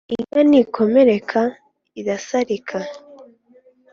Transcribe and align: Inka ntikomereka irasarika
Inka 0.15 0.39
ntikomereka 0.49 1.39
irasarika 1.99 2.77